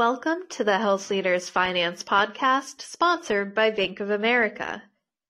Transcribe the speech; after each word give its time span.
Welcome 0.00 0.44
to 0.52 0.64
the 0.64 0.78
Health 0.78 1.10
Leaders 1.10 1.50
Finance 1.50 2.02
Podcast, 2.02 2.80
sponsored 2.80 3.54
by 3.54 3.70
Bank 3.70 4.00
of 4.00 4.08
America. 4.08 4.84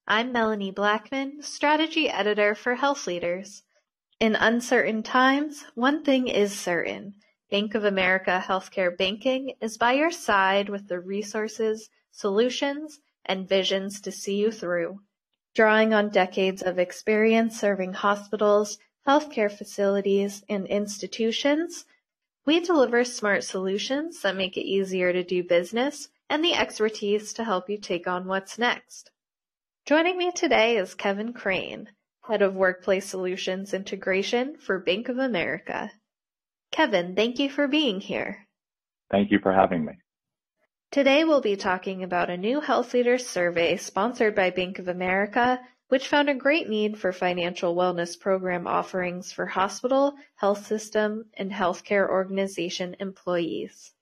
I'm 0.06 0.30
Melanie 0.30 0.70
Blackman, 0.70 1.42
Strategy 1.42 2.08
Editor 2.08 2.54
for 2.54 2.77
Health 2.77 3.09
Leaders. 3.09 3.64
In 4.21 4.37
uncertain 4.37 5.03
times, 5.03 5.64
one 5.75 6.04
thing 6.04 6.29
is 6.29 6.56
certain. 6.56 7.14
Bank 7.51 7.75
of 7.75 7.83
America 7.85 8.45
Healthcare 8.46 8.96
Banking 8.96 9.54
is 9.61 9.77
by 9.77 9.95
your 9.95 10.12
side 10.12 10.68
with 10.68 10.87
the 10.87 11.00
resources, 11.00 11.91
solutions, 12.12 13.00
and 13.27 13.48
visions 13.48 14.00
to 14.02 14.12
see 14.12 14.37
you 14.37 14.52
through. 14.52 15.00
Drawing 15.52 15.93
on 15.93 16.11
decades 16.11 16.62
of 16.62 16.79
experience 16.79 17.59
serving 17.59 17.95
hospitals, 17.95 18.79
healthcare 19.05 19.50
facilities, 19.50 20.45
and 20.48 20.68
institutions, 20.68 21.87
we 22.46 22.61
deliver 22.61 23.04
smart 23.04 23.45
solutions 23.45 24.22
that 24.22 24.36
make 24.36 24.57
it 24.57 24.66
easier 24.66 25.12
to 25.12 25.22
do 25.22 25.45
business 25.45 26.09
and 26.29 26.44
the 26.44 26.54
expertise 26.54 27.32
to 27.35 27.44
help 27.44 27.68
you 27.68 27.79
take 27.79 28.07
on 28.07 28.26
what's 28.26 28.58
next. 28.58 29.11
Joining 29.86 30.16
me 30.16 30.32
today 30.32 30.76
is 30.76 30.94
Kevin 30.94 31.32
Crain, 31.32 31.89
Head 32.27 32.42
of 32.42 32.55
Workplace 32.55 33.06
Solutions 33.06 33.75
Integration 33.75 34.56
for 34.56 34.78
Bank 34.78 35.08
of 35.08 35.19
America. 35.19 35.91
Kevin, 36.70 37.14
thank 37.16 37.39
you 37.39 37.50
for 37.50 37.66
being 37.66 38.00
here. 38.00 38.47
Thank 39.11 39.30
you 39.30 39.41
for 39.42 39.52
having 39.52 39.84
me. 39.84 39.94
Today 40.92 41.25
we'll 41.25 41.41
be 41.41 41.56
talking 41.56 42.02
about 42.02 42.30
a 42.30 42.36
new 42.36 42.61
Health 42.61 42.94
Leaders 42.94 43.27
survey 43.27 43.77
sponsored 43.77 44.34
by 44.34 44.50
Bank 44.50 44.78
of 44.78 44.88
America 44.88 45.61
which 45.91 46.06
found 46.06 46.30
a 46.30 46.34
great 46.34 46.69
need 46.69 46.97
for 46.97 47.12
financial 47.12 47.75
wellness 47.75 48.19
program 48.19 48.64
offerings 48.64 49.33
for 49.33 49.44
hospital, 49.44 50.14
health 50.36 50.64
system, 50.64 51.25
and 51.34 51.50
healthcare 51.50 52.08
organization 52.08 52.94
employees. 53.00 53.92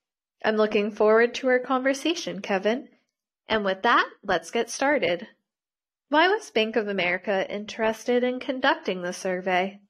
I'm 0.45 0.57
looking 0.57 0.91
forward 0.91 1.35
to 1.37 1.49
our 1.49 1.59
conversation, 1.59 2.43
Kevin. 2.43 2.89
And 3.49 3.65
with 3.65 3.83
that, 3.83 4.07
let's 4.23 4.51
get 4.51 4.69
started. 4.69 5.27
Why 6.11 6.29
was 6.29 6.51
Bank 6.51 6.77
of 6.77 6.89
America 6.89 7.51
interested 7.51 8.23
in 8.23 8.39
conducting 8.39 9.01
the 9.01 9.15
survey? 9.15 9.81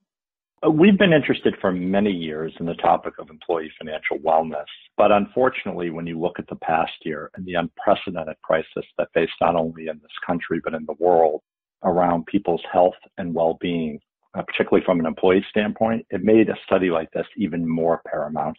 Uh, 0.65 0.71
we've 0.71 0.99
been 0.99 1.13
interested 1.13 1.55
for 1.61 1.73
many 1.73 2.13
years 2.13 2.53
in 2.61 2.67
the 2.67 2.75
topic 2.75 3.15
of 3.19 3.29
employee 3.29 3.73
financial 3.77 4.19
wellness. 4.19 4.67
But 4.97 5.11
unfortunately, 5.11 5.91
when 5.91 6.07
you 6.07 6.21
look 6.21 6.39
at 6.39 6.49
the 6.49 6.57
past 6.57 6.93
year 7.03 7.31
and 7.35 7.45
the 7.45 7.55
unprecedented 7.55 8.37
crisis 8.43 8.85
that 8.99 9.09
faced 9.15 9.33
not 9.41 9.57
only 9.57 9.89
in 9.89 9.99
this 10.01 10.19
country, 10.25 10.61
but 10.63 10.75
in 10.75 10.85
the 10.87 10.97
world, 11.01 11.43
around 11.85 12.27
people's 12.27 12.63
health 12.73 12.95
and 13.19 13.35
well-being, 13.35 14.01
uh, 14.35 14.43
particularly 14.43 14.85
from 14.85 15.01
an 15.01 15.07
employee 15.07 15.45
standpoint, 15.51 16.05
it 16.11 16.23
made 16.23 16.49
a 16.49 16.57
study 16.65 16.91
like 16.91 17.11
this 17.13 17.27
even 17.37 17.69
more 17.69 18.03
paramount. 18.11 18.57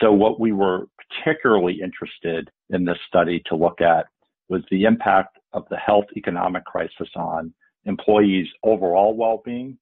So 0.00 0.12
what 0.12 0.40
we 0.40 0.52
were 0.52 0.86
particularly 1.24 1.80
interested 1.82 2.50
in 2.70 2.84
this 2.84 2.98
study 3.06 3.42
to 3.46 3.56
look 3.56 3.80
at 3.80 4.06
was 4.48 4.62
the 4.70 4.84
impact 4.84 5.38
of 5.52 5.64
the 5.70 5.76
health 5.76 6.06
economic 6.16 6.64
crisis 6.64 7.08
on 7.16 7.52
employees' 7.84 8.48
overall 8.62 9.14
well-being, 9.16 9.76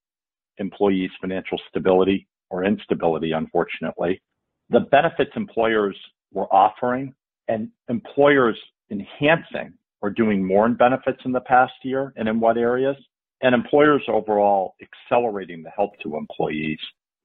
employees' 0.59 1.11
financial 1.21 1.59
stability 1.69 2.27
or 2.51 2.65
instability, 2.65 3.33
unfortunately, 3.33 4.21
the 4.71 4.81
benefits 4.81 5.31
employers 5.37 5.97
were 6.33 6.53
offering 6.53 7.15
and 7.49 7.69
employers 7.89 8.59
enhancing 8.91 9.73
or 10.03 10.11
doing 10.11 10.45
more 10.45 10.67
in 10.67 10.75
benefits 10.75 11.21
in 11.25 11.33
the 11.33 11.41
past 11.41 11.73
year 11.83 12.13
and 12.17 12.29
in 12.29 12.41
what 12.41 12.57
areas, 12.57 12.97
and 13.43 13.55
employers 13.55 14.03
overall 14.09 14.75
accelerating 14.83 15.63
the 15.63 15.71
help 15.71 15.93
to 16.03 16.17
employees. 16.17 16.79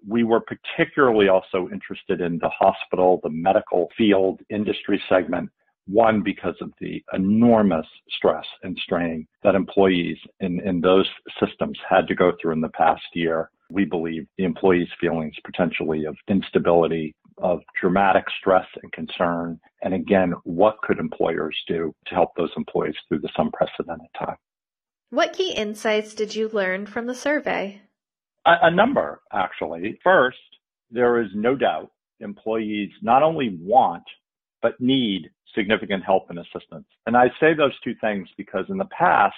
We 0.07 0.23
were 0.23 0.41
particularly 0.41 1.29
also 1.29 1.67
interested 1.71 2.21
in 2.21 2.37
the 2.39 2.49
hospital, 2.49 3.19
the 3.23 3.29
medical 3.29 3.89
field 3.97 4.39
industry 4.49 5.01
segment. 5.09 5.49
One, 5.87 6.23
because 6.23 6.55
of 6.61 6.71
the 6.79 7.03
enormous 7.13 7.85
stress 8.17 8.45
and 8.63 8.77
strain 8.81 9.27
that 9.43 9.53
employees 9.53 10.17
in, 10.39 10.59
in 10.61 10.81
those 10.81 11.07
systems 11.39 11.77
had 11.87 12.07
to 12.07 12.15
go 12.15 12.33
through 12.41 12.53
in 12.53 12.61
the 12.61 12.69
past 12.69 13.03
year. 13.13 13.51
We 13.69 13.85
believe 13.85 14.25
the 14.37 14.45
employees' 14.45 14.87
feelings 14.99 15.35
potentially 15.43 16.05
of 16.05 16.15
instability, 16.27 17.13
of 17.37 17.61
dramatic 17.79 18.25
stress 18.39 18.65
and 18.81 18.91
concern. 18.93 19.59
And 19.85 19.93
again, 19.93 20.33
what 20.43 20.81
could 20.81 20.97
employers 20.97 21.55
do 21.67 21.93
to 22.07 22.15
help 22.15 22.31
those 22.35 22.49
employees 22.57 22.95
through 23.07 23.19
this 23.19 23.31
unprecedented 23.37 24.07
time? 24.17 24.35
What 25.11 25.33
key 25.33 25.53
insights 25.53 26.15
did 26.15 26.33
you 26.33 26.49
learn 26.49 26.87
from 26.87 27.05
the 27.05 27.13
survey? 27.13 27.81
A, 28.47 28.53
a 28.63 28.71
number, 28.71 29.21
actually. 29.31 29.99
First, 30.03 30.39
there 30.89 31.21
is 31.21 31.29
no 31.35 31.55
doubt 31.55 31.91
employees 32.19 32.89
not 33.03 33.21
only 33.21 33.59
want, 33.61 34.03
but 34.63 34.73
need 34.81 35.29
significant 35.53 36.03
help 36.03 36.31
and 36.31 36.39
assistance. 36.39 36.87
And 37.05 37.15
I 37.15 37.27
say 37.39 37.53
those 37.53 37.79
two 37.83 37.93
things 38.01 38.27
because 38.37 38.65
in 38.69 38.77
the 38.77 38.89
past, 38.97 39.35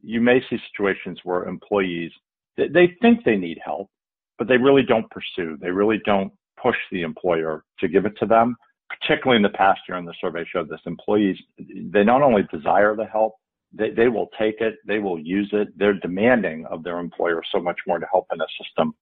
you 0.00 0.20
may 0.20 0.40
see 0.48 0.58
situations 0.70 1.18
where 1.24 1.44
employees, 1.44 2.12
they, 2.56 2.68
they 2.68 2.96
think 3.02 3.24
they 3.24 3.36
need 3.36 3.58
help, 3.64 3.90
but 4.38 4.46
they 4.46 4.56
really 4.58 4.84
don't 4.84 5.10
pursue. 5.10 5.58
They 5.60 5.72
really 5.72 6.00
don't 6.04 6.32
push 6.62 6.76
the 6.92 7.02
employer 7.02 7.64
to 7.80 7.88
give 7.88 8.06
it 8.06 8.16
to 8.20 8.26
them. 8.26 8.56
Particularly 8.88 9.36
in 9.36 9.42
the 9.42 9.56
past 9.56 9.80
year, 9.88 9.98
and 9.98 10.08
the 10.08 10.14
survey 10.20 10.44
showed 10.50 10.68
this, 10.68 10.80
employees, 10.86 11.36
they 11.58 12.04
not 12.04 12.22
only 12.22 12.42
desire 12.52 12.96
the 12.96 13.04
help, 13.04 13.34
they, 13.72 13.90
they 13.90 14.08
will 14.08 14.28
take 14.38 14.60
it, 14.60 14.76
they 14.86 14.98
will 14.98 15.18
use 15.18 15.50
it. 15.52 15.68
They're 15.76 15.94
demanding 15.94 16.64
of 16.66 16.82
their 16.82 16.98
employer 16.98 17.42
so 17.52 17.60
much 17.60 17.78
more 17.86 17.98
to 17.98 18.06
help 18.10 18.26
and 18.30 18.40
assist 18.40 18.70
them, 18.76 18.94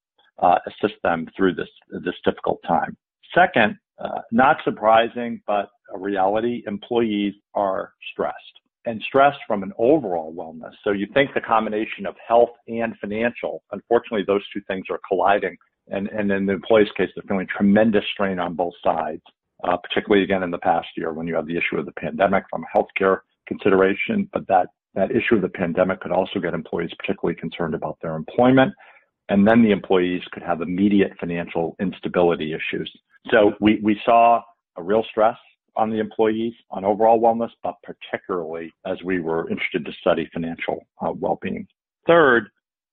uh, 0.42 0.58
assist 0.66 1.00
them 1.02 1.28
through 1.36 1.54
this, 1.54 1.68
this 1.90 2.14
difficult 2.24 2.60
time. 2.66 2.96
Second, 3.34 3.78
uh, 3.98 4.20
not 4.32 4.56
surprising, 4.64 5.40
but 5.46 5.68
a 5.94 5.98
reality, 5.98 6.62
employees 6.66 7.34
are 7.54 7.92
stressed 8.12 8.36
and 8.86 9.02
stressed 9.02 9.38
from 9.46 9.62
an 9.62 9.72
overall 9.78 10.34
wellness. 10.34 10.72
So 10.84 10.90
you 10.90 11.06
think 11.14 11.30
the 11.34 11.40
combination 11.40 12.06
of 12.06 12.14
health 12.26 12.50
and 12.68 12.94
financial, 13.00 13.62
unfortunately, 13.72 14.24
those 14.26 14.42
two 14.52 14.60
things 14.68 14.86
are 14.90 15.00
colliding 15.08 15.56
and, 15.88 16.08
and 16.08 16.30
in 16.30 16.46
the 16.46 16.52
employee's 16.52 16.90
case, 16.96 17.08
they're 17.14 17.24
feeling 17.28 17.46
tremendous 17.46 18.04
strain 18.12 18.38
on 18.38 18.54
both 18.54 18.74
sides, 18.82 19.22
uh, 19.64 19.76
particularly 19.76 20.24
again 20.24 20.42
in 20.42 20.50
the 20.50 20.58
past 20.58 20.88
year 20.96 21.12
when 21.12 21.26
you 21.26 21.34
have 21.34 21.46
the 21.46 21.56
issue 21.56 21.78
of 21.78 21.86
the 21.86 21.92
pandemic 21.92 22.44
from 22.50 22.64
a 22.64 22.78
healthcare 22.78 23.20
consideration. 23.46 24.28
But 24.32 24.46
that, 24.48 24.68
that 24.94 25.10
issue 25.10 25.36
of 25.36 25.42
the 25.42 25.48
pandemic 25.48 26.00
could 26.00 26.12
also 26.12 26.40
get 26.40 26.54
employees 26.54 26.90
particularly 26.98 27.38
concerned 27.38 27.74
about 27.74 27.98
their 28.02 28.16
employment. 28.16 28.72
And 29.28 29.46
then 29.46 29.62
the 29.62 29.72
employees 29.72 30.22
could 30.32 30.42
have 30.42 30.60
immediate 30.60 31.12
financial 31.18 31.74
instability 31.80 32.52
issues. 32.52 32.90
So 33.30 33.54
we, 33.60 33.80
we 33.82 34.00
saw 34.04 34.40
a 34.76 34.82
real 34.82 35.04
stress 35.10 35.36
on 35.74 35.90
the 35.90 35.98
employees 35.98 36.54
on 36.70 36.84
overall 36.84 37.20
wellness, 37.20 37.50
but 37.62 37.74
particularly 37.82 38.72
as 38.86 39.02
we 39.04 39.20
were 39.20 39.50
interested 39.50 39.84
to 39.84 39.92
study 40.00 40.28
financial 40.32 40.86
uh, 41.00 41.12
well-being. 41.12 41.66
Third, 42.06 42.48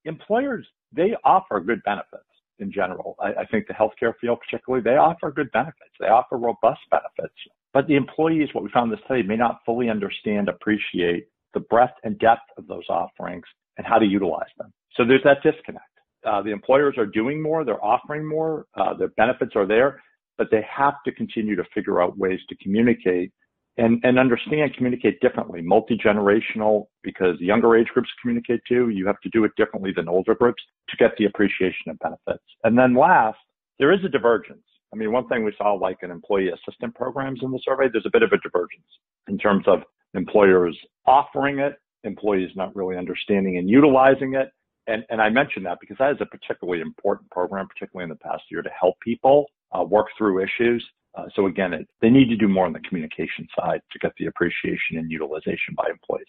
employers, 0.05 0.67
they 0.91 1.15
offer 1.23 1.59
good 1.59 1.81
benefits 1.83 2.23
in 2.59 2.71
general. 2.71 3.15
I, 3.19 3.41
I 3.41 3.45
think 3.45 3.67
the 3.67 3.73
healthcare 3.73 4.13
field, 4.19 4.39
particularly, 4.47 4.83
they 4.83 4.97
offer 4.97 5.31
good 5.31 5.51
benefits. 5.51 5.91
They 5.99 6.07
offer 6.07 6.37
robust 6.37 6.81
benefits. 6.91 7.35
But 7.73 7.87
the 7.87 7.95
employees, 7.95 8.49
what 8.53 8.63
we 8.63 8.69
found 8.71 8.91
in 8.91 8.97
the 8.97 9.05
study, 9.05 9.23
may 9.23 9.35
not 9.35 9.59
fully 9.65 9.89
understand, 9.89 10.49
appreciate 10.49 11.27
the 11.53 11.61
breadth 11.61 11.93
and 12.03 12.17
depth 12.19 12.41
of 12.57 12.67
those 12.67 12.83
offerings 12.89 13.43
and 13.77 13.85
how 13.85 13.97
to 13.97 14.05
utilize 14.05 14.49
them. 14.57 14.71
So 14.95 15.05
there's 15.05 15.23
that 15.23 15.41
disconnect. 15.43 15.85
Uh, 16.25 16.41
the 16.41 16.51
employers 16.51 16.95
are 16.97 17.05
doing 17.05 17.41
more, 17.41 17.65
they're 17.65 17.83
offering 17.83 18.25
more, 18.25 18.65
uh, 18.75 18.93
their 18.93 19.09
benefits 19.09 19.53
are 19.55 19.65
there, 19.65 20.01
but 20.37 20.47
they 20.51 20.65
have 20.69 20.93
to 21.05 21.11
continue 21.11 21.55
to 21.55 21.63
figure 21.73 22.01
out 22.01 22.17
ways 22.17 22.39
to 22.49 22.55
communicate 22.57 23.31
and, 23.77 23.99
and 24.03 24.19
understand, 24.19 24.75
communicate 24.75 25.19
differently, 25.19 25.61
multi-generational, 25.61 26.85
because 27.01 27.39
younger 27.39 27.75
age 27.75 27.87
groups 27.93 28.09
communicate 28.21 28.61
too. 28.67 28.89
You 28.89 29.07
have 29.07 29.19
to 29.21 29.29
do 29.29 29.43
it 29.45 29.51
differently 29.57 29.91
than 29.95 30.07
older 30.07 30.35
groups 30.35 30.61
to 30.89 30.97
get 30.97 31.11
the 31.17 31.25
appreciation 31.25 31.89
of 31.89 31.97
benefits. 31.99 32.43
And 32.63 32.77
then 32.77 32.95
last, 32.95 33.39
there 33.79 33.91
is 33.91 34.03
a 34.05 34.09
divergence. 34.09 34.63
I 34.93 34.95
mean, 34.95 35.11
one 35.11 35.27
thing 35.27 35.43
we 35.43 35.53
saw 35.57 35.73
like 35.73 35.97
in 36.03 36.11
employee 36.11 36.49
assistant 36.49 36.93
programs 36.93 37.39
in 37.41 37.51
the 37.51 37.59
survey, 37.63 37.85
there's 37.91 38.05
a 38.05 38.11
bit 38.11 38.21
of 38.21 38.31
a 38.31 38.37
divergence 38.37 38.85
in 39.27 39.39
terms 39.39 39.63
of 39.67 39.79
employers 40.13 40.77
offering 41.07 41.57
it, 41.57 41.77
employees 42.03 42.51
not 42.55 42.75
really 42.75 42.95
understanding 42.95 43.57
and 43.57 43.67
utilizing 43.67 44.35
it. 44.35 44.51
And, 44.85 45.03
and 45.09 45.19
I 45.19 45.29
mentioned 45.29 45.65
that 45.65 45.79
because 45.79 45.97
that 45.97 46.11
is 46.11 46.17
a 46.21 46.25
particularly 46.25 46.81
important 46.81 47.31
program, 47.31 47.67
particularly 47.67 48.03
in 48.03 48.09
the 48.09 48.23
past 48.23 48.43
year 48.51 48.61
to 48.61 48.69
help 48.69 48.99
people 48.99 49.47
uh, 49.71 49.83
work 49.83 50.07
through 50.15 50.43
issues. 50.43 50.85
Uh, 51.15 51.25
so 51.35 51.45
again, 51.45 51.73
it, 51.73 51.87
they 52.01 52.09
need 52.09 52.29
to 52.29 52.35
do 52.35 52.47
more 52.47 52.65
on 52.65 52.73
the 52.73 52.79
communication 52.79 53.47
side 53.59 53.81
to 53.91 53.99
get 53.99 54.11
the 54.17 54.25
appreciation 54.25 54.97
and 54.97 55.11
utilization 55.11 55.75
by 55.75 55.87
employees. 55.89 56.25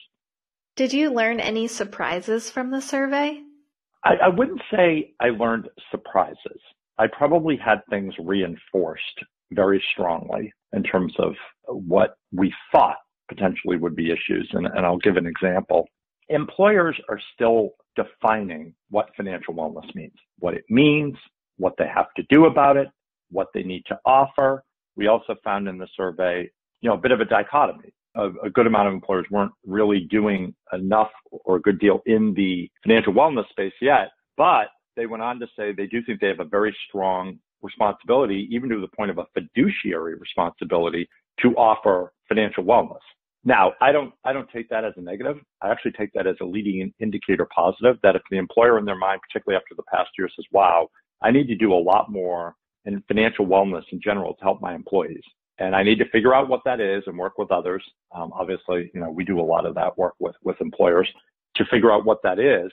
Did 0.76 0.92
you 0.92 1.10
learn 1.10 1.40
any 1.40 1.68
surprises 1.68 2.50
from 2.50 2.70
the 2.70 2.80
survey? 2.80 3.40
I, 4.04 4.16
I 4.24 4.28
wouldn't 4.28 4.60
say 4.70 5.14
I 5.20 5.28
learned 5.28 5.68
surprises. 5.90 6.60
I 6.98 7.06
probably 7.06 7.56
had 7.56 7.80
things 7.88 8.14
reinforced 8.18 9.24
very 9.52 9.82
strongly 9.92 10.52
in 10.72 10.82
terms 10.82 11.14
of 11.18 11.34
what 11.66 12.16
we 12.32 12.52
thought 12.70 12.96
potentially 13.28 13.76
would 13.76 13.96
be 13.96 14.10
issues. 14.10 14.48
And, 14.52 14.66
and 14.66 14.84
I'll 14.84 14.98
give 14.98 15.16
an 15.16 15.26
example. 15.26 15.88
Employers 16.28 16.96
are 17.08 17.20
still 17.34 17.70
defining 17.96 18.74
what 18.90 19.10
financial 19.16 19.54
wellness 19.54 19.94
means, 19.94 20.14
what 20.38 20.54
it 20.54 20.64
means, 20.68 21.16
what 21.56 21.74
they 21.78 21.86
have 21.86 22.12
to 22.16 22.24
do 22.28 22.46
about 22.46 22.76
it, 22.76 22.88
what 23.30 23.48
they 23.54 23.62
need 23.62 23.84
to 23.86 23.98
offer, 24.04 24.62
we 24.96 25.06
also 25.06 25.34
found 25.42 25.68
in 25.68 25.78
the 25.78 25.88
survey, 25.96 26.48
you 26.80 26.88
know, 26.88 26.94
a 26.94 26.98
bit 26.98 27.12
of 27.12 27.20
a 27.20 27.24
dichotomy. 27.24 27.92
A, 28.16 28.28
a 28.44 28.50
good 28.50 28.66
amount 28.66 28.88
of 28.88 28.94
employers 28.94 29.26
weren't 29.30 29.52
really 29.66 30.06
doing 30.10 30.54
enough 30.72 31.10
or 31.30 31.56
a 31.56 31.60
good 31.60 31.80
deal 31.80 32.00
in 32.06 32.32
the 32.34 32.70
financial 32.84 33.12
wellness 33.12 33.48
space 33.50 33.72
yet, 33.80 34.10
but 34.36 34.68
they 34.96 35.06
went 35.06 35.22
on 35.22 35.40
to 35.40 35.46
say 35.56 35.72
they 35.72 35.86
do 35.86 36.00
think 36.04 36.20
they 36.20 36.28
have 36.28 36.40
a 36.40 36.44
very 36.44 36.74
strong 36.88 37.38
responsibility, 37.62 38.48
even 38.52 38.68
to 38.68 38.80
the 38.80 38.96
point 38.96 39.10
of 39.10 39.18
a 39.18 39.26
fiduciary 39.34 40.14
responsibility 40.14 41.08
to 41.40 41.48
offer 41.56 42.12
financial 42.28 42.62
wellness. 42.62 43.00
Now, 43.44 43.72
I 43.80 43.92
don't, 43.92 44.12
I 44.24 44.32
don't 44.32 44.48
take 44.50 44.68
that 44.68 44.84
as 44.84 44.92
a 44.96 45.00
negative. 45.00 45.36
I 45.60 45.70
actually 45.70 45.92
take 45.92 46.12
that 46.14 46.26
as 46.26 46.36
a 46.40 46.44
leading 46.44 46.92
indicator 47.00 47.46
positive 47.54 47.96
that 48.02 48.16
if 48.16 48.22
the 48.30 48.38
employer 48.38 48.78
in 48.78 48.84
their 48.84 48.96
mind, 48.96 49.20
particularly 49.28 49.60
after 49.60 49.74
the 49.74 49.82
past 49.92 50.10
year 50.16 50.28
says, 50.34 50.46
wow, 50.52 50.88
I 51.20 51.30
need 51.30 51.48
to 51.48 51.56
do 51.56 51.72
a 51.72 51.76
lot 51.76 52.10
more 52.10 52.54
in 52.84 53.02
financial 53.08 53.46
wellness 53.46 53.82
in 53.92 54.00
general 54.00 54.34
to 54.34 54.42
help 54.42 54.60
my 54.60 54.74
employees. 54.74 55.22
And 55.58 55.74
I 55.74 55.82
need 55.82 55.98
to 55.98 56.08
figure 56.10 56.34
out 56.34 56.48
what 56.48 56.62
that 56.64 56.80
is 56.80 57.04
and 57.06 57.16
work 57.16 57.38
with 57.38 57.52
others. 57.52 57.84
Um, 58.14 58.32
obviously, 58.34 58.90
you 58.92 59.00
know, 59.00 59.10
we 59.10 59.24
do 59.24 59.40
a 59.40 59.42
lot 59.42 59.66
of 59.66 59.74
that 59.76 59.96
work 59.96 60.14
with, 60.18 60.34
with 60.42 60.60
employers 60.60 61.08
to 61.56 61.64
figure 61.70 61.92
out 61.92 62.04
what 62.04 62.22
that 62.24 62.38
is. 62.38 62.72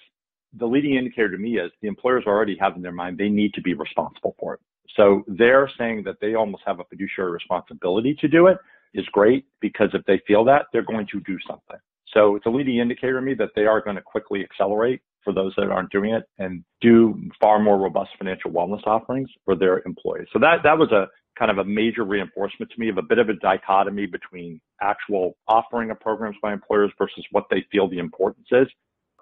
The 0.57 0.65
leading 0.65 0.95
indicator 0.95 1.31
to 1.31 1.37
me 1.37 1.59
is 1.59 1.71
the 1.81 1.87
employers 1.87 2.23
already 2.25 2.57
have 2.59 2.75
in 2.75 2.81
their 2.81 2.91
mind 2.91 3.17
they 3.17 3.29
need 3.29 3.53
to 3.53 3.61
be 3.61 3.73
responsible 3.73 4.35
for 4.39 4.55
it. 4.55 4.59
So 4.97 5.23
they're 5.27 5.69
saying 5.77 6.03
that 6.05 6.17
they 6.19 6.33
almost 6.33 6.63
have 6.65 6.79
a 6.79 6.83
fiduciary 6.85 7.31
responsibility 7.31 8.15
to 8.19 8.27
do 8.27 8.47
it 8.47 8.57
is 8.93 9.05
great 9.13 9.45
because 9.61 9.89
if 9.93 10.03
they 10.05 10.21
feel 10.27 10.43
that, 10.45 10.65
they're 10.73 10.81
going 10.81 11.07
to 11.11 11.19
do 11.21 11.37
something. 11.47 11.77
So 12.13 12.35
it's 12.35 12.45
a 12.45 12.49
leading 12.49 12.79
indicator 12.79 13.19
to 13.19 13.21
me 13.21 13.33
that 13.35 13.49
they 13.55 13.65
are 13.65 13.81
going 13.81 13.95
to 13.95 14.01
quickly 14.01 14.41
accelerate 14.41 15.01
for 15.23 15.33
those 15.33 15.53
that 15.55 15.69
aren't 15.69 15.91
doing 15.91 16.13
it 16.13 16.23
and 16.39 16.63
do 16.81 17.29
far 17.39 17.59
more 17.59 17.77
robust 17.77 18.09
financial 18.17 18.51
wellness 18.51 18.85
offerings 18.85 19.29
for 19.45 19.55
their 19.55 19.81
employees. 19.85 20.27
So 20.33 20.39
that, 20.39 20.57
that 20.63 20.77
was 20.77 20.91
a 20.91 21.07
kind 21.37 21.51
of 21.51 21.59
a 21.59 21.63
major 21.63 22.03
reinforcement 22.03 22.71
to 22.71 22.79
me 22.79 22.89
of 22.89 22.97
a 22.97 23.01
bit 23.01 23.19
of 23.19 23.29
a 23.29 23.33
dichotomy 23.35 24.05
between 24.05 24.59
actual 24.81 25.37
offering 25.47 25.91
of 25.91 25.99
programs 25.99 26.35
by 26.41 26.53
employers 26.53 26.91
versus 26.97 27.25
what 27.31 27.45
they 27.49 27.65
feel 27.71 27.87
the 27.89 27.99
importance 27.99 28.47
is. 28.51 28.67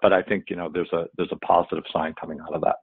But 0.02 0.12
I 0.12 0.22
think, 0.22 0.44
you 0.48 0.56
know, 0.56 0.70
there's 0.72 0.92
a, 0.92 1.04
there's 1.16 1.32
a 1.32 1.46
positive 1.46 1.84
sign 1.92 2.14
coming 2.18 2.40
out 2.40 2.54
of 2.54 2.62
that. 2.62 2.76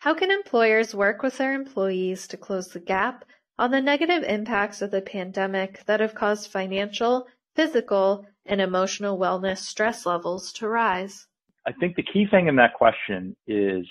How 0.00 0.14
can 0.14 0.30
employers 0.30 0.94
work 0.94 1.22
with 1.22 1.38
their 1.38 1.54
employees 1.54 2.26
to 2.28 2.36
close 2.36 2.68
the 2.68 2.80
gap 2.80 3.24
on 3.58 3.70
the 3.70 3.80
negative 3.80 4.22
impacts 4.24 4.82
of 4.82 4.90
the 4.90 5.00
pandemic 5.00 5.84
that 5.86 6.00
have 6.00 6.14
caused 6.14 6.50
financial, 6.50 7.26
physical, 7.54 8.26
and 8.48 8.60
emotional 8.60 9.18
wellness 9.18 9.58
stress 9.58 10.06
levels 10.06 10.52
to 10.54 10.68
rise? 10.68 11.26
I 11.66 11.72
think 11.72 11.96
the 11.96 12.02
key 12.02 12.26
thing 12.30 12.46
in 12.46 12.56
that 12.56 12.74
question 12.74 13.36
is, 13.46 13.86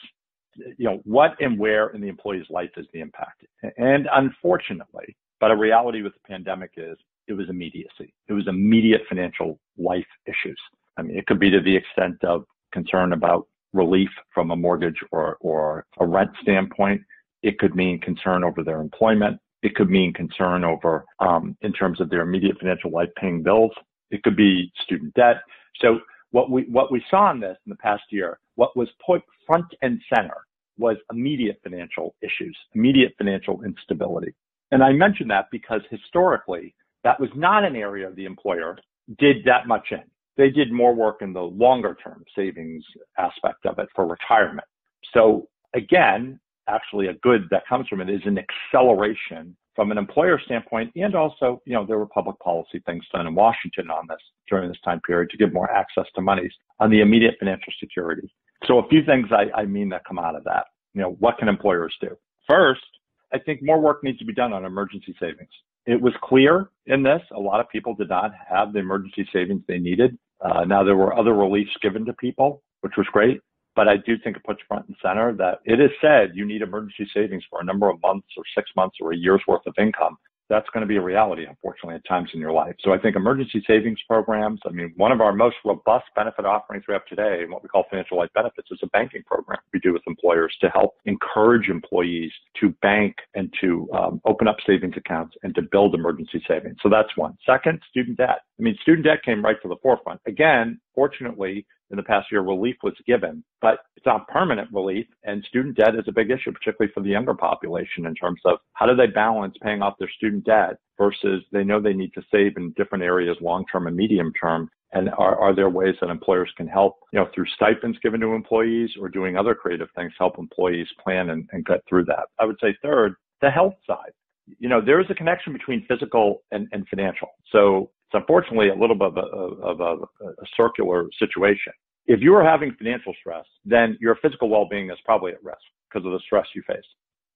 you 0.56 0.86
know, 0.86 1.02
what 1.04 1.36
and 1.42 1.60
where 1.60 1.90
in 1.90 2.02
the 2.02 2.07
employee's 2.07 2.50
life 2.50 2.72
is 2.78 2.88
the 2.94 3.02
impact? 3.02 3.46
And 3.78 4.07
unfortunately, 4.13 5.16
but 5.40 5.52
a 5.52 5.56
reality 5.56 6.02
with 6.02 6.13
the 6.13 6.28
pandemic 6.28 6.72
is 6.78 6.98
it 7.28 7.34
was 7.34 7.50
immediacy. 7.50 8.13
It 8.28 8.34
was 8.34 8.48
immediate 8.48 9.02
financial 9.10 9.60
life 9.78 10.06
issues. 10.25 10.60
I 10.98 11.02
mean, 11.02 11.18
it 11.18 11.25
could 11.28 11.40
be 11.40 11.50
to 11.50 11.60
the 11.60 11.75
extent 11.75 12.24
of 12.24 12.46
concern 12.72 13.13
about 13.13 13.48
relief 13.74 14.10
from 14.34 14.52
a 14.52 14.56
mortgage 14.56 15.00
or, 15.12 15.38
or 15.42 15.86
a 16.00 16.06
rent 16.07 16.31
standpoint. 16.42 17.02
It 17.44 17.60
could 17.60 17.75
mean 17.75 18.00
concern 18.00 18.44
over 18.44 18.63
their 18.63 18.80
employment. 18.80 19.40
It 19.62 19.75
could 19.75 19.90
mean 19.90 20.13
concern 20.13 20.63
over, 20.63 21.06
um, 21.19 21.57
in 21.62 21.74
terms 21.74 22.00
of 22.00 22.10
their 22.10 22.22
immediate 22.22 22.57
financial 22.60 22.92
life 22.92 23.10
paying 23.19 23.44
bills. 23.44 23.72
It 24.12 24.24
could 24.24 24.36
be 24.36 24.72
student 24.84 25.13
debt. 25.13 25.38
So 25.81 26.00
what 26.31 26.50
we, 26.50 26.63
what 26.63 26.92
we 26.92 27.04
saw 27.10 27.31
in 27.31 27.40
this 27.40 27.57
in 27.66 27.69
the 27.69 27.78
past 27.78 28.04
year, 28.10 28.40
what 28.56 28.75
was 28.75 28.90
put 29.06 29.22
front 29.48 29.66
and 29.81 30.00
center 30.13 30.38
was 30.78 30.98
immediate 31.12 31.60
financial 31.63 32.16
issues, 32.22 32.57
immediate 32.74 33.13
financial 33.18 33.63
instability. 33.63 34.34
And 34.72 34.84
I 34.84 34.92
mention 34.92 35.28
that 35.30 35.46
because 35.52 35.81
historically, 35.90 36.75
that 37.04 37.19
was 37.19 37.30
not 37.36 37.63
an 37.63 37.75
area 37.75 38.12
the 38.12 38.25
employer 38.25 38.78
did 39.19 39.38
that 39.46 39.68
much 39.68 39.88
in. 39.92 40.04
They 40.38 40.50
did 40.50 40.72
more 40.72 40.94
work 40.94 41.22
in 41.22 41.31
the 41.31 41.42
longer 41.42 41.96
term 42.04 42.25
savings 42.36 42.84
aspect 43.18 43.66
of 43.66 43.80
it 43.80 43.88
for 43.96 44.06
retirement. 44.06 44.68
So 45.13 45.48
again, 45.74 46.40
actually 46.68 47.07
a 47.07 47.13
good 47.13 47.44
that 47.52 47.68
comes 47.68 47.88
from 47.88 48.02
it 48.02 48.10
is 48.10 48.22
an 48.25 48.38
acceleration 48.38 49.56
from 49.75 49.92
an 49.92 49.98
employer 49.98 50.39
standpoint. 50.44 50.92
And 50.95 51.16
also, 51.16 51.62
you 51.66 51.74
know, 51.74 51.86
there 51.86 51.98
were 51.98 52.07
public 52.07 52.39
policy 52.39 52.81
things 52.86 53.04
done 53.13 53.27
in 53.27 53.36
Washington 53.36 53.89
on 53.89 54.07
this 54.07 54.18
during 54.50 54.69
this 54.69 54.80
time 54.83 55.01
period 55.01 55.30
to 55.31 55.38
give 55.38 55.54
more 55.54 55.69
access 55.72 56.06
to 56.16 56.22
monies 56.22 56.54
on 56.80 56.89
the 56.89 57.01
immediate 57.01 57.36
financial 57.39 57.74
security. 57.80 58.31
So 58.66 58.80
a 58.80 58.88
few 58.88 59.04
things 59.06 59.27
I, 59.31 59.62
I 59.62 59.66
mean 59.66 59.89
that 59.89 60.06
come 60.06 60.19
out 60.19 60.36
of 60.36 60.44
that. 60.45 60.66
You 60.94 61.01
know, 61.01 61.18
what 61.19 61.38
can 61.38 61.50
employers 61.50 61.94
do? 62.00 62.18
First, 62.48 62.86
I 63.33 63.39
think 63.39 63.60
more 63.62 63.80
work 63.80 64.04
needs 64.04 64.18
to 64.19 64.25
be 64.25 64.33
done 64.33 64.54
on 64.54 64.66
emergency 64.66 65.16
savings. 65.19 65.50
It 65.86 66.01
was 66.01 66.13
clear 66.24 66.69
in 66.88 67.04
this, 67.04 67.21
a 67.36 67.39
lot 67.39 67.60
of 67.60 67.69
people 67.69 67.94
did 67.94 68.10
not 68.10 68.31
have 68.50 68.74
the 68.74 68.80
emergency 68.80 69.28
savings 69.31 69.62
they 69.68 69.78
needed. 69.78 70.18
Uh, 70.42 70.63
now 70.63 70.83
there 70.83 70.95
were 70.95 71.18
other 71.18 71.33
reliefs 71.33 71.71
given 71.81 72.06
to 72.06 72.13
people, 72.13 72.63
which 72.81 72.94
was 72.98 73.06
great. 73.12 73.42
But 73.75 73.88
I 73.88 73.98
do 73.98 74.18
think 74.24 74.38
it 74.38 74.44
puts 74.44 74.62
front 74.68 74.88
and 74.88 74.95
center 75.01 75.33
that 75.33 75.60
it 75.66 75.80
is 75.80 75.92
said 76.01 76.31
you 76.33 76.45
need 76.45 76.62
emergency 76.62 77.07
savings 77.13 77.44
for 77.50 77.60
a 77.62 77.63
number 77.63 77.89
of 77.89 78.01
months 78.01 78.27
or 78.38 78.44
six 78.56 78.69
months 78.75 78.98
or 79.01 79.12
a 79.13 79.18
year's 79.18 79.42
worth 79.48 79.66
of 79.68 79.74
income. 79.77 80.18
That's 80.48 80.69
going 80.74 80.81
to 80.81 80.88
be 80.88 80.98
a 80.98 81.01
reality, 81.01 81.45
unfortunately, 81.50 81.95
at 81.95 82.06
times 82.07 82.30
in 82.36 82.39
your 82.39 82.51
life. 82.51 82.75
So 82.81 82.94
I 82.94 83.00
think 83.00 83.16
emergency 83.16 83.63
savings 83.66 83.98
programs, 84.07 84.60
I 84.63 84.69
mean, 84.69 84.94
one 84.95 85.12
of 85.12 85.19
our 85.19 85.33
most 85.33 85.56
robust 85.66 86.06
benefit 86.16 86.45
offerings 86.45 86.83
we 86.88 86.94
have 86.94 87.06
today, 87.07 87.39
and 87.42 87.51
what 87.51 87.63
we 87.63 87.69
call 87.69 87.86
financial 87.89 88.18
life 88.18 88.30
benefits, 88.36 88.68
is 88.69 88.77
a 88.83 88.88
banking 88.88 89.24
program 89.25 89.57
we 89.74 89.80
do 89.80 89.92
with 89.92 90.04
employers 90.06 90.56
to 90.62 90.69
help 90.69 90.98
encourage 91.06 91.68
employees 91.68 92.31
to 92.62 92.69
bank 92.83 93.16
and 93.33 93.51
to 93.60 93.89
um, 93.98 94.21
open 94.25 94.48
up 94.48 94.57
savings 94.68 94.94
accounts 94.98 95.36
and 95.42 95.56
to 95.56 95.63
build 95.63 95.95
emergency 95.95 96.44
savings. 96.48 96.78
So 96.83 96.89
that's 96.89 97.10
one. 97.16 97.36
Second, 97.44 97.81
student 97.89 98.18
debt. 98.18 98.42
I 98.60 98.63
mean, 98.63 98.78
student 98.81 99.06
debt 99.06 99.24
came 99.24 99.44
right 99.44 99.57
to 99.62 99.68
the 99.68 99.75
forefront. 99.81 100.22
Again, 100.28 100.80
fortunately, 100.94 101.66
in 101.92 101.98
the 101.98 102.04
past 102.04 102.31
year, 102.31 102.42
relief 102.42 102.78
was 102.84 102.94
given, 103.06 103.44
but 103.62 103.80
it's 103.96 104.06
not 104.06 104.28
permanent 104.28 104.72
relief. 104.74 105.06
And 105.24 105.44
student 105.48 105.75
debt 105.75 105.96
is 105.96 106.06
a 106.07 106.13
big 106.13 106.31
issue, 106.31 106.52
particularly 106.52 106.92
for 106.94 107.04
the 107.04 107.10
younger 107.10 107.34
population 107.34 108.06
in 108.06 108.16
terms 108.16 108.42
of 108.46 108.60
how 108.74 108.86
do 108.86 108.96
they 108.96 109.07
balance 109.07 109.56
paying 109.62 109.81
off 109.81 109.96
their 110.00 110.10
student 110.10 110.46
debt 110.46 110.78
versus 110.98 111.44
they 111.52 111.63
know 111.63 111.81
they 111.81 111.94
need 111.94 112.13
to 112.13 112.24
save 112.31 112.57
in 112.57 112.74
different 112.78 113.04
areas, 113.04 113.38
long 113.42 113.66
term 113.72 113.88
and 113.88 113.96
medium 113.96 114.31
term. 114.42 114.69
And 114.94 115.10
are, 115.18 115.38
are 115.38 115.54
there 115.54 115.69
ways 115.69 115.96
that 116.00 116.10
employers 116.10 116.52
can 116.56 116.68
help, 116.68 116.96
you 117.12 117.19
know, 117.19 117.28
through 117.36 117.48
stipends 117.56 118.00
given 118.00 118.22
to 118.22 118.28
employees 118.28 118.92
or 119.00 119.10
doing 119.10 119.36
other 119.36 119.54
creative 119.54 119.90
things, 119.96 120.13
help 120.18 120.40
employees 120.40 120.88
plan 121.04 121.31
and, 121.31 121.50
and 121.52 121.66
get 121.66 121.81
through 121.88 122.06
that? 122.06 122.28
I 122.40 122.46
would 122.46 122.57
say 122.62 122.75
third, 122.81 123.16
the 123.42 123.50
health 123.50 123.75
side. 123.86 124.12
You 124.60 124.69
know, 124.69 124.80
there 124.80 125.02
is 125.02 125.07
a 125.10 125.16
connection 125.16 125.52
between 125.54 125.86
physical 125.88 126.44
and, 126.52 126.68
and 126.72 126.88
financial. 126.88 127.30
So 127.52 127.90
it's 128.07 128.13
unfortunately 128.13 128.69
a 128.69 128.75
little 128.75 128.95
bit 128.95 129.07
of 129.07 129.18
a, 129.18 129.21
of 129.21 129.80
a, 129.80 130.26
a 130.26 130.45
circular 130.56 131.07
situation. 131.18 131.74
If 132.07 132.21
you 132.21 132.35
are 132.35 132.44
having 132.44 132.71
financial 132.78 133.14
stress, 133.19 133.45
then 133.66 133.97
your 134.00 134.16
physical 134.21 134.50
well-being 134.50 134.90
is 134.92 134.97
probably 135.06 135.31
at 135.31 135.44
risk 135.44 135.57
because 135.90 136.06
of 136.06 136.12
the 136.12 136.19
stress 136.26 136.45
you 136.54 136.62
face. 136.68 136.85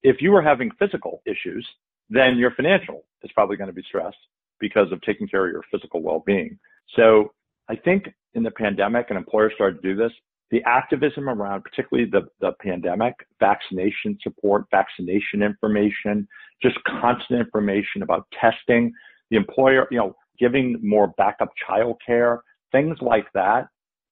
If 0.03 0.17
you 0.21 0.35
are 0.35 0.41
having 0.41 0.69
physical 0.77 1.21
issues, 1.25 1.67
then 2.09 2.37
your 2.37 2.51
financial 2.51 3.03
is 3.23 3.31
probably 3.33 3.57
going 3.57 3.69
to 3.69 3.73
be 3.73 3.83
stressed 3.87 4.17
because 4.59 4.91
of 4.91 5.01
taking 5.01 5.27
care 5.27 5.45
of 5.45 5.51
your 5.51 5.63
physical 5.71 6.01
well-being. 6.01 6.57
So 6.95 7.33
I 7.69 7.75
think 7.75 8.09
in 8.33 8.43
the 8.43 8.51
pandemic, 8.51 9.07
and 9.09 9.17
employers 9.17 9.53
started 9.55 9.81
to 9.81 9.87
do 9.87 9.95
this, 9.95 10.11
the 10.51 10.61
activism 10.65 11.29
around 11.29 11.63
particularly 11.63 12.09
the, 12.09 12.27
the 12.41 12.51
pandemic, 12.61 13.13
vaccination 13.39 14.17
support, 14.21 14.65
vaccination 14.71 15.43
information, 15.43 16.27
just 16.61 16.77
constant 17.01 17.39
information 17.39 18.01
about 18.01 18.27
testing, 18.39 18.91
the 19.29 19.37
employer, 19.37 19.87
you 19.91 19.97
know, 19.97 20.15
giving 20.39 20.79
more 20.81 21.13
backup 21.17 21.49
childcare, 21.67 22.39
things 22.71 22.97
like 23.01 23.25
that 23.33 23.67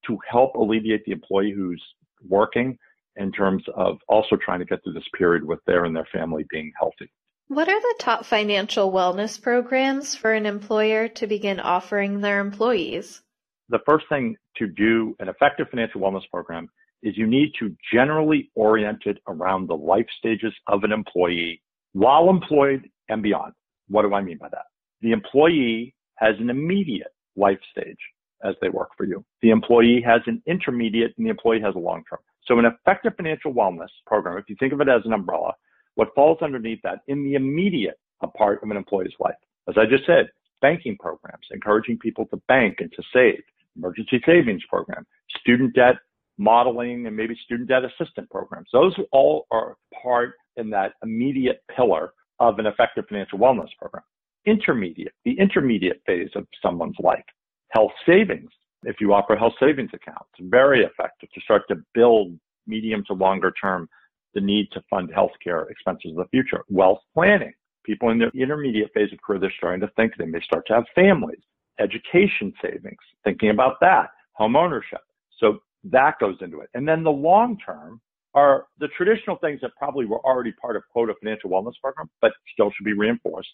to 0.07 0.17
help 0.29 0.55
alleviate 0.55 1.05
the 1.05 1.11
employee 1.11 1.53
who's 1.55 1.83
working 2.27 2.77
in 3.15 3.31
terms 3.31 3.63
of 3.75 3.97
also 4.07 4.35
trying 4.35 4.59
to 4.59 4.65
get 4.65 4.83
through 4.83 4.93
this 4.93 5.07
period 5.17 5.43
with 5.43 5.59
their 5.65 5.85
and 5.85 5.95
their 5.95 6.07
family 6.13 6.45
being 6.49 6.71
healthy. 6.79 7.11
What 7.47 7.69
are 7.69 7.79
the 7.79 7.95
top 7.99 8.25
financial 8.25 8.91
wellness 8.91 9.41
programs 9.41 10.15
for 10.15 10.33
an 10.33 10.45
employer 10.45 11.07
to 11.09 11.27
begin 11.27 11.59
offering 11.59 12.19
their 12.19 12.39
employees? 12.39 13.21
The 13.69 13.79
first 13.85 14.05
thing 14.09 14.35
to 14.57 14.67
do 14.67 15.15
an 15.19 15.29
effective 15.29 15.67
financial 15.69 16.01
wellness 16.01 16.29
program 16.31 16.69
is 17.03 17.17
you 17.17 17.27
need 17.27 17.53
to 17.59 17.75
generally 17.93 18.51
orient 18.55 19.03
it 19.05 19.17
around 19.27 19.67
the 19.67 19.77
life 19.77 20.07
stages 20.17 20.53
of 20.67 20.83
an 20.83 20.91
employee 20.91 21.61
while 21.93 22.29
employed 22.29 22.89
and 23.09 23.23
beyond. 23.23 23.53
What 23.87 24.01
do 24.01 24.13
I 24.13 24.21
mean 24.21 24.37
by 24.37 24.49
that? 24.49 24.65
The 25.01 25.11
employee 25.11 25.95
has 26.17 26.35
an 26.39 26.49
immediate 26.49 27.13
life 27.35 27.59
stage 27.71 27.97
as 28.43 28.55
they 28.61 28.69
work 28.69 28.89
for 28.97 29.05
you. 29.05 29.23
The 29.41 29.49
employee 29.49 30.01
has 30.05 30.21
an 30.27 30.41
intermediate 30.45 31.13
and 31.17 31.25
the 31.25 31.31
employee 31.31 31.61
has 31.61 31.75
a 31.75 31.79
long 31.79 32.03
term. 32.09 32.19
So 32.45 32.59
an 32.59 32.65
effective 32.65 33.13
financial 33.15 33.53
wellness 33.53 33.89
program, 34.05 34.37
if 34.37 34.45
you 34.47 34.55
think 34.59 34.73
of 34.73 34.81
it 34.81 34.87
as 34.87 35.01
an 35.05 35.13
umbrella, 35.13 35.53
what 35.95 36.13
falls 36.15 36.37
underneath 36.41 36.81
that 36.83 36.99
in 37.07 37.23
the 37.23 37.33
immediate 37.33 37.99
part 38.37 38.61
of 38.63 38.69
an 38.69 38.77
employee's 38.77 39.13
life, 39.19 39.35
as 39.67 39.75
I 39.77 39.85
just 39.85 40.05
said, 40.05 40.29
banking 40.61 40.97
programs, 40.97 41.45
encouraging 41.51 41.97
people 41.99 42.25
to 42.27 42.37
bank 42.47 42.77
and 42.79 42.91
to 42.93 43.03
save, 43.13 43.41
emergency 43.75 44.21
savings 44.25 44.63
program, 44.69 45.05
student 45.39 45.73
debt 45.75 45.95
modeling 46.37 47.07
and 47.07 47.15
maybe 47.15 47.35
student 47.45 47.67
debt 47.69 47.83
assistance 47.83 48.27
programs. 48.29 48.67
Those 48.71 48.95
all 49.11 49.47
are 49.51 49.75
part 50.03 50.35
in 50.55 50.69
that 50.71 50.93
immediate 51.03 51.63
pillar 51.75 52.13
of 52.39 52.59
an 52.59 52.65
effective 52.67 53.05
financial 53.07 53.39
wellness 53.39 53.69
program. 53.79 54.03
Intermediate, 54.47 55.13
the 55.25 55.37
intermediate 55.37 56.01
phase 56.05 56.29
of 56.35 56.47
someone's 56.61 56.95
life. 56.99 57.23
Health 57.69 57.91
savings, 58.05 58.49
if 58.83 58.95
you 58.99 59.13
offer 59.13 59.35
health 59.35 59.53
savings 59.59 59.91
accounts, 59.93 60.29
very 60.39 60.83
effective 60.83 61.29
to 61.33 61.41
start 61.41 61.63
to 61.67 61.75
build 61.93 62.37
medium 62.65 63.03
to 63.07 63.13
longer 63.13 63.53
term 63.61 63.87
the 64.33 64.41
need 64.41 64.69
to 64.71 64.81
fund 64.89 65.09
healthcare 65.09 65.69
expenses 65.69 66.11
of 66.11 66.17
the 66.17 66.27
future. 66.31 66.63
Wealth 66.69 66.99
planning, 67.13 67.53
people 67.83 68.09
in 68.09 68.19
the 68.19 68.29
intermediate 68.29 68.91
phase 68.93 69.11
of 69.11 69.21
career, 69.21 69.39
they're 69.39 69.53
starting 69.57 69.81
to 69.81 69.91
think 69.95 70.13
they 70.17 70.25
may 70.25 70.41
start 70.41 70.65
to 70.67 70.73
have 70.73 70.85
families. 70.95 71.39
Education 71.79 72.53
savings, 72.61 72.97
thinking 73.23 73.49
about 73.49 73.75
that. 73.81 74.09
Home 74.33 74.55
ownership. 74.55 75.01
So 75.39 75.59
that 75.85 76.19
goes 76.19 76.37
into 76.41 76.59
it. 76.61 76.69
And 76.73 76.87
then 76.87 77.03
the 77.03 77.11
long 77.11 77.57
term 77.65 78.01
are 78.33 78.65
the 78.79 78.87
traditional 78.89 79.37
things 79.37 79.59
that 79.61 79.71
probably 79.77 80.05
were 80.05 80.19
already 80.19 80.51
part 80.51 80.75
of 80.75 80.83
quote 80.91 81.09
a 81.09 81.13
financial 81.21 81.49
wellness 81.49 81.73
program, 81.81 82.09
but 82.21 82.31
still 82.53 82.71
should 82.71 82.85
be 82.85 82.93
reinforced. 82.93 83.49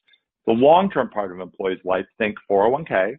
The 0.46 0.54
long 0.54 0.90
term 0.90 1.10
part 1.10 1.32
of 1.32 1.40
employees' 1.40 1.80
life, 1.86 2.06
think 2.18 2.36
401k, 2.50 3.18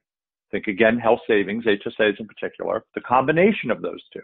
think 0.51 0.67
again 0.67 0.99
health 0.99 1.21
savings, 1.27 1.65
HSAs 1.65 2.21
in 2.21 2.27
particular, 2.27 2.85
the 2.95 3.01
combination 3.01 3.71
of 3.71 3.83
those 3.83 4.03
two. 4.13 4.21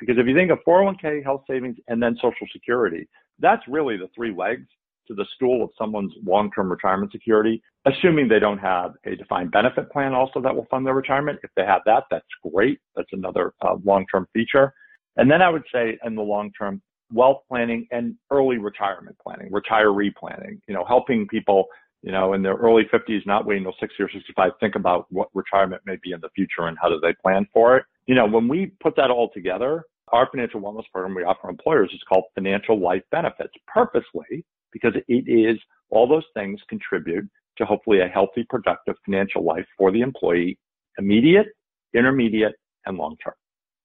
Because 0.00 0.16
if 0.18 0.26
you 0.26 0.34
think 0.34 0.50
of 0.50 0.58
401k, 0.66 1.22
health 1.24 1.42
savings, 1.48 1.76
and 1.88 2.02
then 2.02 2.14
Social 2.16 2.46
Security, 2.52 3.08
that's 3.40 3.62
really 3.68 3.96
the 3.96 4.08
three 4.14 4.34
legs 4.34 4.66
to 5.08 5.14
the 5.14 5.26
stool 5.34 5.64
of 5.64 5.70
someone's 5.76 6.12
long-term 6.24 6.70
retirement 6.70 7.10
security, 7.10 7.62
assuming 7.86 8.28
they 8.28 8.38
don't 8.38 8.58
have 8.58 8.92
a 9.06 9.16
defined 9.16 9.50
benefit 9.50 9.90
plan 9.90 10.12
also 10.12 10.40
that 10.40 10.54
will 10.54 10.66
fund 10.70 10.86
their 10.86 10.94
retirement. 10.94 11.38
If 11.42 11.50
they 11.56 11.64
have 11.64 11.82
that, 11.86 12.04
that's 12.10 12.26
great. 12.52 12.78
That's 12.94 13.08
another 13.12 13.54
uh, 13.62 13.76
long-term 13.84 14.28
feature. 14.32 14.72
And 15.16 15.30
then 15.30 15.42
I 15.42 15.48
would 15.48 15.64
say 15.72 15.98
in 16.04 16.14
the 16.14 16.22
long 16.22 16.52
term, 16.52 16.80
wealth 17.12 17.38
planning 17.48 17.86
and 17.90 18.14
early 18.30 18.58
retirement 18.58 19.16
planning, 19.22 19.50
retiree 19.50 20.14
planning, 20.14 20.60
you 20.68 20.74
know, 20.74 20.84
helping 20.86 21.26
people, 21.26 21.64
you 22.02 22.12
know, 22.12 22.32
in 22.32 22.42
their 22.42 22.54
early 22.54 22.84
50s, 22.92 23.26
not 23.26 23.46
waiting 23.46 23.64
till 23.64 23.74
60 23.80 24.02
or 24.02 24.10
65, 24.10 24.52
think 24.60 24.74
about 24.76 25.06
what 25.10 25.28
retirement 25.34 25.82
may 25.84 25.96
be 26.02 26.12
in 26.12 26.20
the 26.20 26.28
future 26.34 26.66
and 26.66 26.76
how 26.80 26.88
do 26.88 27.00
they 27.00 27.14
plan 27.22 27.46
for 27.52 27.76
it. 27.76 27.84
You 28.06 28.14
know, 28.14 28.26
when 28.26 28.48
we 28.48 28.72
put 28.80 28.96
that 28.96 29.10
all 29.10 29.30
together, 29.34 29.84
our 30.12 30.28
financial 30.30 30.60
wellness 30.60 30.84
program 30.92 31.14
we 31.14 31.24
offer 31.24 31.48
employers 31.50 31.90
is 31.92 32.00
called 32.08 32.24
Financial 32.34 32.80
Life 32.80 33.02
Benefits 33.10 33.52
purposely 33.66 34.44
because 34.72 34.92
it 34.94 35.24
is 35.28 35.58
all 35.90 36.08
those 36.08 36.24
things 36.34 36.60
contribute 36.68 37.28
to 37.56 37.64
hopefully 37.64 38.00
a 38.00 38.06
healthy, 38.06 38.46
productive 38.48 38.94
financial 39.04 39.44
life 39.44 39.66
for 39.76 39.90
the 39.90 40.00
employee, 40.00 40.58
immediate, 40.98 41.46
intermediate, 41.94 42.54
and 42.86 42.96
long 42.96 43.16
term. 43.22 43.34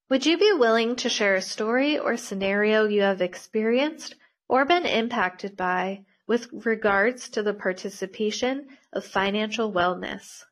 Would 0.09 0.25
you 0.25 0.37
be 0.37 0.53
willing 0.53 0.95
to 0.97 1.09
share 1.09 1.35
a 1.35 1.41
story 1.41 1.97
or 1.97 2.17
scenario 2.17 2.85
you 2.85 3.01
have 3.01 3.21
experienced 3.21 4.15
or 4.47 4.65
been 4.65 4.85
impacted 4.85 5.57
by 5.57 6.03
with 6.27 6.47
regards 6.65 7.29
to 7.29 7.43
the 7.43 7.53
participation 7.53 8.67
of 8.93 9.05
financial 9.05 9.71
wellness? 9.71 10.43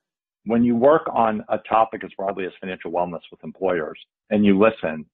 When 0.46 0.64
you 0.64 0.76
work 0.76 1.04
on 1.14 1.44
a 1.50 1.60
topic 1.60 2.04
as 2.04 2.12
broadly 2.18 2.46
as 2.46 2.52
financial 2.60 2.92
wellness 2.92 3.22
with 3.32 3.44
employers 3.44 4.00
and 4.30 4.44
you 4.44 4.60
listen, 4.60 5.06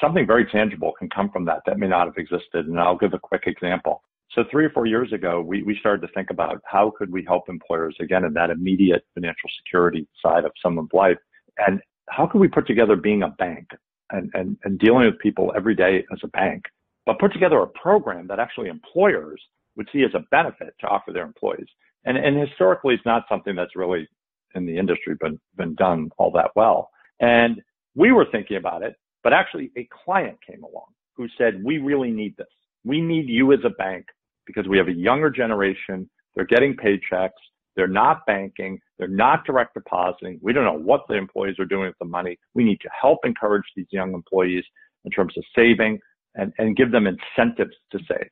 something 0.00 0.26
very 0.26 0.46
tangible 0.46 0.92
can 0.98 1.08
come 1.10 1.30
from 1.30 1.44
that 1.46 1.62
that 1.66 1.78
may 1.78 1.88
not 1.88 2.06
have 2.06 2.16
existed. 2.16 2.66
And 2.66 2.78
I'll 2.78 2.96
give 2.96 3.14
a 3.14 3.18
quick 3.18 3.44
example. 3.46 4.02
So 4.32 4.44
three 4.50 4.64
or 4.64 4.70
four 4.70 4.86
years 4.86 5.12
ago, 5.12 5.40
we, 5.40 5.64
we 5.64 5.76
started 5.80 6.06
to 6.06 6.12
think 6.14 6.30
about 6.30 6.62
how 6.64 6.92
could 6.96 7.10
we 7.10 7.24
help 7.24 7.48
employers 7.48 7.96
again 8.00 8.24
in 8.24 8.32
that 8.34 8.50
immediate 8.50 9.04
financial 9.14 9.50
security 9.58 10.06
side 10.22 10.44
of 10.44 10.52
someone's 10.62 10.92
life. 10.92 11.18
And 11.58 11.80
how 12.08 12.26
could 12.26 12.40
we 12.40 12.48
put 12.48 12.66
together 12.66 12.94
being 12.94 13.24
a 13.24 13.28
bank 13.28 13.70
and, 14.10 14.30
and, 14.34 14.56
and 14.64 14.78
dealing 14.78 15.06
with 15.06 15.18
people 15.18 15.52
every 15.56 15.74
day 15.74 16.04
as 16.12 16.20
a 16.22 16.28
bank, 16.28 16.64
but 17.06 17.18
put 17.18 17.32
together 17.32 17.58
a 17.58 17.66
program 17.66 18.28
that 18.28 18.38
actually 18.38 18.68
employers 18.68 19.42
would 19.76 19.88
see 19.92 20.02
as 20.02 20.14
a 20.14 20.24
benefit 20.30 20.74
to 20.80 20.86
offer 20.86 21.12
their 21.12 21.24
employees. 21.24 21.68
And, 22.04 22.16
and 22.16 22.36
historically, 22.36 22.94
it's 22.94 23.06
not 23.06 23.24
something 23.28 23.54
that's 23.54 23.76
really 23.76 24.08
in 24.54 24.66
the 24.66 24.76
industry 24.76 25.14
been, 25.20 25.38
been 25.56 25.74
done 25.74 26.10
all 26.18 26.30
that 26.32 26.50
well. 26.56 26.90
And 27.20 27.60
we 27.94 28.12
were 28.12 28.26
thinking 28.32 28.56
about 28.56 28.82
it, 28.82 28.94
but 29.22 29.32
actually 29.32 29.70
a 29.76 29.88
client 30.04 30.38
came 30.46 30.62
along 30.62 30.86
who 31.14 31.28
said, 31.36 31.62
we 31.62 31.78
really 31.78 32.10
need 32.10 32.36
this. 32.36 32.46
We 32.84 33.00
need 33.00 33.28
you 33.28 33.52
as 33.52 33.60
a 33.64 33.70
bank 33.70 34.06
because 34.46 34.66
we 34.66 34.78
have 34.78 34.88
a 34.88 34.92
younger 34.92 35.30
generation. 35.30 36.08
They're 36.34 36.46
getting 36.46 36.74
paychecks. 36.74 37.30
They're 37.76 37.86
not 37.86 38.26
banking. 38.26 38.80
They're 38.98 39.08
not 39.08 39.44
direct 39.44 39.74
depositing. 39.74 40.38
We 40.42 40.52
don't 40.52 40.64
know 40.64 40.78
what 40.78 41.02
the 41.08 41.14
employees 41.14 41.58
are 41.58 41.64
doing 41.64 41.86
with 41.86 41.98
the 42.00 42.06
money. 42.06 42.38
We 42.54 42.64
need 42.64 42.80
to 42.80 42.88
help 42.98 43.20
encourage 43.24 43.64
these 43.76 43.86
young 43.90 44.14
employees 44.14 44.64
in 45.04 45.10
terms 45.10 45.34
of 45.36 45.44
saving 45.54 45.98
and, 46.34 46.52
and 46.58 46.76
give 46.76 46.90
them 46.90 47.06
incentives 47.06 47.74
to 47.92 47.98
save. 48.08 48.28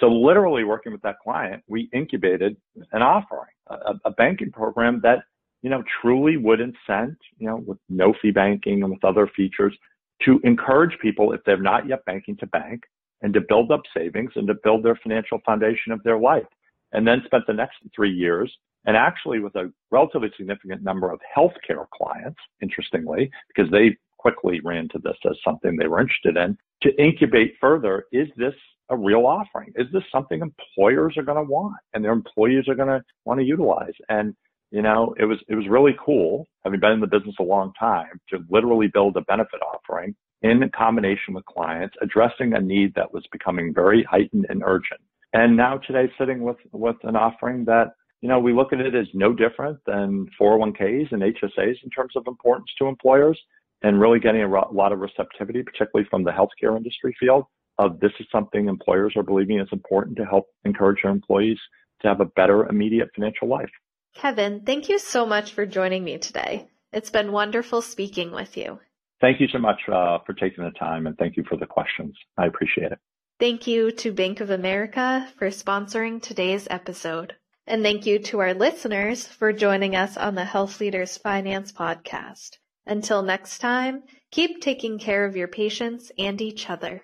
So 0.00 0.08
literally 0.08 0.64
working 0.64 0.92
with 0.92 1.02
that 1.02 1.18
client, 1.22 1.62
we 1.68 1.88
incubated 1.92 2.56
an 2.92 3.02
offering, 3.02 3.52
a, 3.68 3.94
a 4.06 4.10
banking 4.10 4.50
program 4.50 5.00
that, 5.02 5.18
you 5.62 5.68
know, 5.68 5.84
truly 6.00 6.38
would 6.38 6.60
incent, 6.60 7.16
you 7.38 7.46
know, 7.46 7.62
with 7.66 7.78
no 7.88 8.14
fee 8.20 8.30
banking 8.30 8.82
and 8.82 8.90
with 8.90 9.04
other 9.04 9.30
features 9.36 9.76
to 10.24 10.40
encourage 10.42 10.98
people 11.00 11.32
if 11.32 11.40
they're 11.44 11.60
not 11.60 11.86
yet 11.86 12.04
banking 12.06 12.36
to 12.38 12.46
bank 12.46 12.82
and 13.22 13.34
to 13.34 13.40
build 13.46 13.70
up 13.70 13.82
savings 13.94 14.32
and 14.36 14.46
to 14.48 14.54
build 14.64 14.82
their 14.82 14.98
financial 15.02 15.38
foundation 15.44 15.92
of 15.92 16.02
their 16.02 16.18
life. 16.18 16.46
And 16.92 17.06
then 17.06 17.22
spent 17.26 17.46
the 17.46 17.52
next 17.52 17.76
three 17.94 18.10
years 18.10 18.52
and 18.86 18.96
actually 18.96 19.40
with 19.40 19.54
a 19.56 19.70
relatively 19.90 20.30
significant 20.36 20.82
number 20.82 21.10
of 21.10 21.20
healthcare 21.36 21.86
clients, 21.94 22.38
interestingly, 22.62 23.30
because 23.54 23.70
they 23.70 23.96
quickly 24.18 24.60
ran 24.64 24.88
to 24.88 24.98
this 24.98 25.16
as 25.28 25.36
something 25.44 25.76
they 25.76 25.86
were 25.86 26.00
interested 26.00 26.36
in 26.36 26.56
to 26.82 27.02
incubate 27.02 27.54
further. 27.60 28.06
Is 28.12 28.28
this 28.36 28.54
a 28.90 28.96
real 28.96 29.26
offering? 29.26 29.72
Is 29.76 29.86
this 29.92 30.02
something 30.12 30.40
employers 30.40 31.16
are 31.16 31.22
going 31.22 31.44
to 31.44 31.50
want 31.50 31.76
and 31.94 32.04
their 32.04 32.12
employees 32.12 32.68
are 32.68 32.74
going 32.74 32.88
to 32.88 33.02
want 33.24 33.40
to 33.40 33.46
utilize? 33.46 33.94
And 34.08 34.34
you 34.70 34.82
know, 34.82 35.14
it 35.18 35.24
was 35.24 35.38
it 35.48 35.54
was 35.54 35.66
really 35.68 35.96
cool 36.04 36.46
having 36.64 36.80
been 36.80 36.92
in 36.92 37.00
the 37.00 37.06
business 37.06 37.34
a 37.40 37.44
long 37.44 37.72
time 37.78 38.20
to 38.28 38.38
literally 38.50 38.86
build 38.86 39.16
a 39.16 39.22
benefit 39.22 39.60
offering 39.62 40.14
in 40.42 40.70
combination 40.76 41.34
with 41.34 41.44
clients, 41.44 41.94
addressing 42.00 42.54
a 42.54 42.60
need 42.60 42.94
that 42.94 43.12
was 43.12 43.24
becoming 43.32 43.74
very 43.74 44.04
heightened 44.04 44.46
and 44.48 44.62
urgent. 44.64 45.00
And 45.32 45.56
now 45.56 45.78
today 45.78 46.10
sitting 46.18 46.40
with, 46.40 46.56
with 46.72 46.96
an 47.02 47.14
offering 47.14 47.64
that, 47.66 47.92
you 48.20 48.28
know, 48.28 48.38
we 48.38 48.52
look 48.52 48.72
at 48.72 48.80
it 48.80 48.94
as 48.94 49.06
no 49.12 49.32
different 49.32 49.78
than 49.86 50.28
401ks 50.40 51.12
and 51.12 51.22
HSAs 51.22 51.76
in 51.84 51.90
terms 51.90 52.14
of 52.16 52.26
importance 52.26 52.70
to 52.78 52.86
employers 52.86 53.38
and 53.82 54.00
really 54.00 54.18
getting 54.18 54.42
a 54.42 54.72
lot 54.72 54.92
of 54.92 54.98
receptivity, 54.98 55.62
particularly 55.62 56.08
from 56.10 56.24
the 56.24 56.30
healthcare 56.30 56.76
industry 56.76 57.14
field 57.18 57.44
of 57.80 57.98
this 57.98 58.12
is 58.20 58.26
something 58.30 58.68
employers 58.68 59.14
are 59.16 59.22
believing 59.22 59.58
is 59.58 59.68
important 59.72 60.16
to 60.18 60.24
help 60.24 60.46
encourage 60.64 61.02
their 61.02 61.10
employees 61.10 61.58
to 62.02 62.08
have 62.08 62.20
a 62.20 62.26
better 62.26 62.66
immediate 62.66 63.08
financial 63.14 63.48
life. 63.48 63.70
Kevin, 64.14 64.62
thank 64.66 64.88
you 64.88 64.98
so 64.98 65.24
much 65.24 65.52
for 65.52 65.64
joining 65.64 66.04
me 66.04 66.18
today. 66.18 66.68
It's 66.92 67.10
been 67.10 67.32
wonderful 67.32 67.80
speaking 67.80 68.32
with 68.32 68.56
you. 68.56 68.80
Thank 69.20 69.40
you 69.40 69.48
so 69.48 69.58
much 69.58 69.80
uh, 69.88 70.18
for 70.26 70.34
taking 70.34 70.64
the 70.64 70.72
time 70.72 71.06
and 71.06 71.16
thank 71.16 71.36
you 71.36 71.44
for 71.48 71.56
the 71.56 71.66
questions. 71.66 72.14
I 72.36 72.46
appreciate 72.46 72.92
it. 72.92 72.98
Thank 73.38 73.66
you 73.66 73.90
to 73.92 74.12
Bank 74.12 74.40
of 74.40 74.50
America 74.50 75.26
for 75.38 75.48
sponsoring 75.48 76.20
today's 76.20 76.66
episode. 76.68 77.34
And 77.66 77.82
thank 77.82 78.04
you 78.04 78.18
to 78.18 78.40
our 78.40 78.52
listeners 78.52 79.26
for 79.26 79.52
joining 79.52 79.96
us 79.96 80.16
on 80.16 80.34
the 80.34 80.44
Health 80.44 80.80
Leaders 80.80 81.16
Finance 81.16 81.72
Podcast. 81.72 82.58
Until 82.86 83.22
next 83.22 83.58
time, 83.58 84.02
keep 84.30 84.60
taking 84.60 84.98
care 84.98 85.24
of 85.24 85.36
your 85.36 85.48
patients 85.48 86.10
and 86.18 86.40
each 86.40 86.68
other. 86.68 87.02